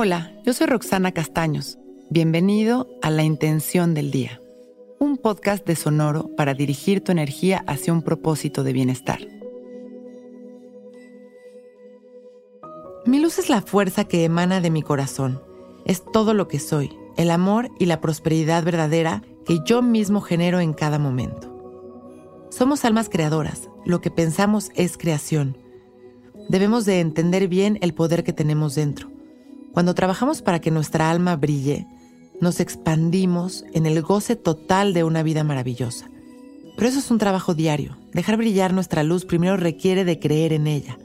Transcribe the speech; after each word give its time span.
Hola, 0.00 0.30
yo 0.44 0.52
soy 0.52 0.68
Roxana 0.68 1.10
Castaños. 1.10 1.76
Bienvenido 2.08 2.86
a 3.02 3.10
La 3.10 3.24
Intención 3.24 3.94
del 3.94 4.12
Día, 4.12 4.40
un 5.00 5.16
podcast 5.16 5.66
de 5.66 5.74
Sonoro 5.74 6.36
para 6.36 6.54
dirigir 6.54 7.02
tu 7.02 7.10
energía 7.10 7.64
hacia 7.66 7.92
un 7.92 8.02
propósito 8.02 8.62
de 8.62 8.72
bienestar. 8.72 9.18
Mi 13.06 13.18
luz 13.18 13.40
es 13.40 13.50
la 13.50 13.60
fuerza 13.60 14.04
que 14.04 14.24
emana 14.24 14.60
de 14.60 14.70
mi 14.70 14.82
corazón. 14.82 15.42
Es 15.84 16.04
todo 16.12 16.32
lo 16.32 16.46
que 16.46 16.60
soy, 16.60 16.96
el 17.16 17.32
amor 17.32 17.68
y 17.80 17.86
la 17.86 18.00
prosperidad 18.00 18.62
verdadera 18.62 19.24
que 19.44 19.58
yo 19.64 19.82
mismo 19.82 20.20
genero 20.20 20.60
en 20.60 20.74
cada 20.74 21.00
momento. 21.00 22.46
Somos 22.50 22.84
almas 22.84 23.08
creadoras, 23.08 23.68
lo 23.84 24.00
que 24.00 24.12
pensamos 24.12 24.70
es 24.76 24.96
creación. 24.96 25.58
Debemos 26.48 26.84
de 26.84 27.00
entender 27.00 27.48
bien 27.48 27.80
el 27.82 27.94
poder 27.94 28.22
que 28.22 28.32
tenemos 28.32 28.76
dentro 28.76 29.17
cuando 29.78 29.94
trabajamos 29.94 30.42
para 30.42 30.60
que 30.60 30.72
nuestra 30.72 31.08
alma 31.08 31.36
brille, 31.36 31.86
nos 32.40 32.58
expandimos 32.58 33.64
en 33.74 33.86
el 33.86 34.02
goce 34.02 34.34
total 34.34 34.92
de 34.92 35.04
una 35.04 35.22
vida 35.22 35.44
maravillosa. 35.44 36.10
Pero 36.74 36.88
eso 36.88 36.98
es 36.98 37.12
un 37.12 37.18
trabajo 37.18 37.54
diario. 37.54 37.96
Dejar 38.12 38.38
brillar 38.38 38.72
nuestra 38.72 39.04
luz 39.04 39.24
primero 39.24 39.56
requiere 39.56 40.04
de 40.04 40.18
creer 40.18 40.52
en 40.52 40.66
ella. 40.66 40.98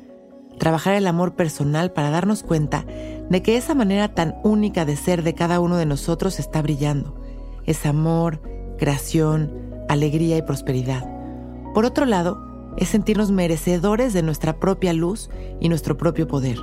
Trabajar 0.57 0.95
el 0.95 1.05
amor 1.05 1.35
personal 1.35 1.91
para 1.91 2.09
darnos 2.09 2.41
cuenta 2.41 2.83
de 3.29 3.43
que 3.43 3.57
esa 3.57 3.75
manera 3.75 4.15
tan 4.15 4.37
única 4.43 4.85
de 4.85 4.95
ser 4.95 5.21
de 5.21 5.35
cada 5.35 5.59
uno 5.59 5.77
de 5.77 5.85
nosotros 5.85 6.39
está 6.39 6.59
brillando. 6.63 7.21
Es 7.67 7.85
amor, 7.85 8.41
creación, 8.79 9.53
alegría 9.87 10.35
y 10.35 10.41
prosperidad. 10.41 11.07
Por 11.75 11.85
otro 11.85 12.07
lado, 12.07 12.73
es 12.77 12.89
sentirnos 12.89 13.29
merecedores 13.29 14.13
de 14.13 14.23
nuestra 14.23 14.59
propia 14.59 14.93
luz 14.93 15.29
y 15.59 15.69
nuestro 15.69 15.95
propio 15.95 16.27
poder. 16.27 16.57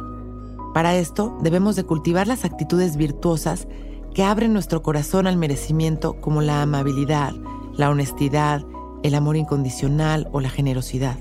Para 0.74 0.96
esto 0.96 1.36
debemos 1.42 1.74
de 1.74 1.84
cultivar 1.84 2.28
las 2.28 2.44
actitudes 2.44 2.96
virtuosas 2.96 3.66
que 4.14 4.22
abren 4.22 4.52
nuestro 4.52 4.82
corazón 4.82 5.26
al 5.26 5.36
merecimiento 5.36 6.20
como 6.20 6.42
la 6.42 6.62
amabilidad, 6.62 7.32
la 7.76 7.90
honestidad, 7.90 8.64
el 9.02 9.14
amor 9.14 9.36
incondicional 9.36 10.28
o 10.32 10.40
la 10.40 10.50
generosidad. 10.50 11.18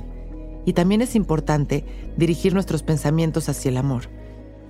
Y 0.66 0.74
también 0.74 1.02
es 1.02 1.16
importante 1.16 1.86
dirigir 2.18 2.54
nuestros 2.54 2.84
pensamientos 2.84 3.50
hacia 3.50 3.70
el 3.70 3.78
amor, 3.78 4.10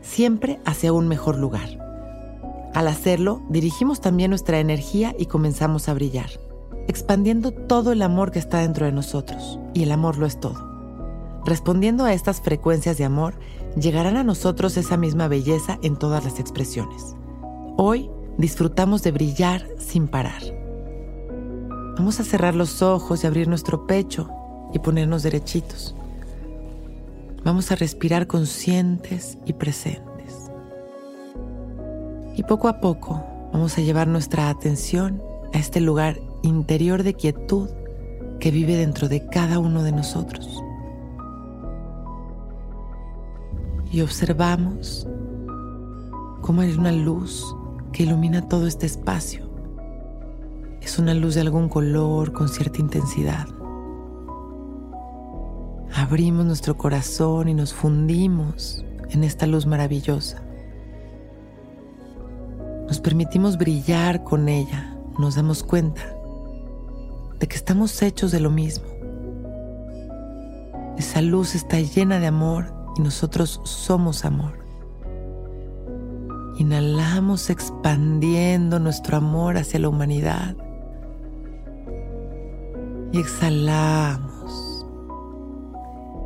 siempre 0.01 0.59
hacia 0.65 0.93
un 0.93 1.07
mejor 1.07 1.37
lugar. 1.37 1.89
Al 2.73 2.87
hacerlo, 2.87 3.41
dirigimos 3.49 3.99
también 3.99 4.29
nuestra 4.29 4.59
energía 4.59 5.15
y 5.17 5.25
comenzamos 5.25 5.89
a 5.89 5.93
brillar, 5.93 6.29
expandiendo 6.87 7.51
todo 7.51 7.91
el 7.91 8.01
amor 8.01 8.31
que 8.31 8.39
está 8.39 8.59
dentro 8.59 8.85
de 8.85 8.91
nosotros. 8.91 9.59
Y 9.73 9.83
el 9.83 9.91
amor 9.91 10.17
lo 10.17 10.25
es 10.25 10.39
todo. 10.39 10.68
Respondiendo 11.45 12.05
a 12.05 12.13
estas 12.13 12.41
frecuencias 12.41 12.97
de 12.97 13.05
amor, 13.05 13.35
llegarán 13.79 14.17
a 14.17 14.23
nosotros 14.23 14.77
esa 14.77 14.97
misma 14.97 15.27
belleza 15.27 15.79
en 15.81 15.95
todas 15.95 16.23
las 16.23 16.39
expresiones. 16.39 17.15
Hoy 17.77 18.09
disfrutamos 18.37 19.03
de 19.03 19.11
brillar 19.11 19.65
sin 19.77 20.07
parar. 20.07 20.41
Vamos 21.97 22.19
a 22.19 22.23
cerrar 22.23 22.55
los 22.55 22.81
ojos 22.81 23.23
y 23.23 23.27
abrir 23.27 23.47
nuestro 23.47 23.87
pecho 23.87 24.29
y 24.73 24.79
ponernos 24.79 25.23
derechitos. 25.23 25.95
Vamos 27.43 27.71
a 27.71 27.75
respirar 27.75 28.27
conscientes 28.27 29.37
y 29.45 29.53
presentes. 29.53 30.51
Y 32.35 32.43
poco 32.43 32.67
a 32.67 32.79
poco 32.79 33.23
vamos 33.51 33.77
a 33.77 33.81
llevar 33.81 34.07
nuestra 34.07 34.49
atención 34.49 35.21
a 35.53 35.57
este 35.57 35.81
lugar 35.81 36.19
interior 36.41 37.03
de 37.03 37.13
quietud 37.13 37.69
que 38.39 38.51
vive 38.51 38.75
dentro 38.75 39.09
de 39.09 39.27
cada 39.27 39.59
uno 39.59 39.83
de 39.83 39.91
nosotros. 39.91 40.63
Y 43.91 44.01
observamos 44.01 45.07
cómo 46.41 46.61
hay 46.61 46.73
una 46.73 46.91
luz 46.91 47.55
que 47.91 48.03
ilumina 48.03 48.47
todo 48.47 48.67
este 48.67 48.85
espacio. 48.85 49.49
Es 50.81 50.99
una 50.99 51.13
luz 51.13 51.35
de 51.35 51.41
algún 51.41 51.69
color 51.69 52.31
con 52.31 52.49
cierta 52.49 52.79
intensidad. 52.79 53.47
Abrimos 55.93 56.45
nuestro 56.45 56.77
corazón 56.77 57.49
y 57.49 57.53
nos 57.53 57.73
fundimos 57.73 58.85
en 59.09 59.23
esta 59.23 59.47
luz 59.47 59.65
maravillosa. 59.65 60.41
Nos 62.87 62.99
permitimos 62.99 63.57
brillar 63.57 64.23
con 64.23 64.49
ella, 64.49 64.97
nos 65.17 65.35
damos 65.35 65.63
cuenta 65.63 66.01
de 67.39 67.47
que 67.47 67.55
estamos 67.55 68.01
hechos 68.01 68.31
de 68.31 68.39
lo 68.39 68.49
mismo. 68.49 68.87
Esa 70.97 71.21
luz 71.21 71.55
está 71.55 71.79
llena 71.79 72.19
de 72.19 72.27
amor 72.27 72.78
nosotros 72.99 73.61
somos 73.63 74.25
amor. 74.25 74.59
Inhalamos 76.57 77.49
expandiendo 77.49 78.79
nuestro 78.79 79.17
amor 79.17 79.57
hacia 79.57 79.79
la 79.79 79.89
humanidad. 79.89 80.55
Y 83.11 83.19
exhalamos. 83.19 84.85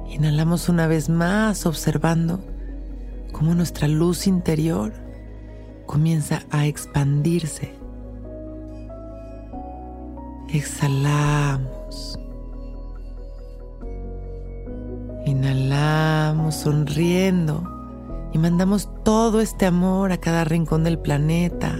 Inhalamos 0.10 0.70
una 0.70 0.88
vez 0.88 1.10
más 1.10 1.66
observando 1.66 2.44
cómo 3.32 3.54
nuestra 3.54 3.88
luz 3.88 4.26
interior 4.26 4.94
comienza 5.86 6.42
a 6.50 6.66
expandirse. 6.66 7.74
Exhalamos. 10.50 12.23
Inhalamos 15.26 16.56
sonriendo 16.56 17.64
y 18.34 18.38
mandamos 18.38 18.90
todo 19.04 19.40
este 19.40 19.66
amor 19.66 20.12
a 20.12 20.18
cada 20.18 20.44
rincón 20.44 20.84
del 20.84 21.00
planeta. 21.00 21.78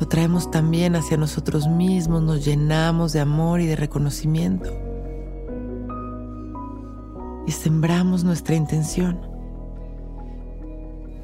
Lo 0.00 0.08
traemos 0.08 0.50
también 0.50 0.96
hacia 0.96 1.16
nosotros 1.16 1.68
mismos, 1.68 2.22
nos 2.22 2.44
llenamos 2.44 3.12
de 3.12 3.20
amor 3.20 3.60
y 3.60 3.66
de 3.66 3.76
reconocimiento. 3.76 4.70
Y 7.46 7.52
sembramos 7.52 8.24
nuestra 8.24 8.54
intención. 8.54 9.20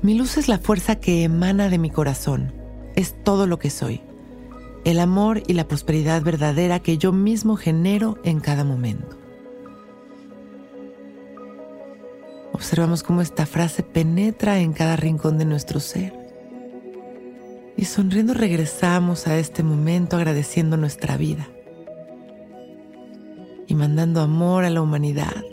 Mi 0.02 0.14
luz 0.14 0.36
es 0.36 0.46
la 0.46 0.58
fuerza 0.58 0.96
que 0.96 1.24
emana 1.24 1.68
de 1.68 1.78
mi 1.78 1.90
corazón, 1.90 2.52
es 2.96 3.16
todo 3.24 3.46
lo 3.46 3.58
que 3.58 3.70
soy, 3.70 4.00
el 4.84 5.00
amor 5.00 5.42
y 5.46 5.54
la 5.54 5.66
prosperidad 5.66 6.22
verdadera 6.22 6.80
que 6.80 6.98
yo 6.98 7.12
mismo 7.12 7.56
genero 7.56 8.18
en 8.24 8.40
cada 8.40 8.62
momento. 8.62 9.17
Observamos 12.58 13.04
cómo 13.04 13.20
esta 13.22 13.46
frase 13.46 13.84
penetra 13.84 14.58
en 14.58 14.72
cada 14.72 14.96
rincón 14.96 15.38
de 15.38 15.44
nuestro 15.44 15.78
ser. 15.78 16.12
Y 17.76 17.84
sonriendo 17.84 18.34
regresamos 18.34 19.28
a 19.28 19.38
este 19.38 19.62
momento 19.62 20.16
agradeciendo 20.16 20.76
nuestra 20.76 21.16
vida 21.16 21.48
y 23.68 23.76
mandando 23.76 24.20
amor 24.20 24.64
a 24.64 24.70
la 24.70 24.82
humanidad. 24.82 25.44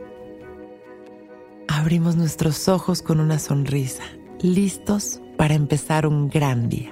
Abrimos 1.68 2.16
nuestros 2.16 2.68
ojos 2.68 3.04
con 3.04 3.20
una 3.20 3.38
sonrisa, 3.38 4.04
listos 4.42 5.22
para 5.38 5.54
empezar 5.54 6.08
un 6.08 6.28
gran 6.28 6.70
día. 6.70 6.92